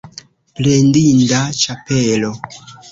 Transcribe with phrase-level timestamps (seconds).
[0.59, 2.37] Plendinda ĉapelo!